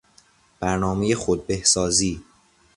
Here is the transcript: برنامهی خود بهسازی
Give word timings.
برنامهی 0.59 1.15
خود 1.15 1.47
بهسازی 1.47 2.23